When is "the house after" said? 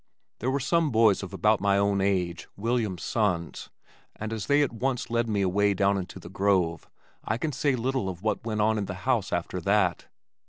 8.85-9.61